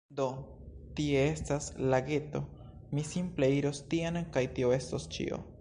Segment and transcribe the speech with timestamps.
[0.19, 0.25] Do,
[0.99, 2.43] tie estas lageto;
[2.95, 5.45] mi simple iros tien kaj tio estos ĉio